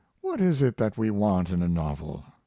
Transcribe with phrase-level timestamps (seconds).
[0.21, 2.23] What is it that we want in a novel?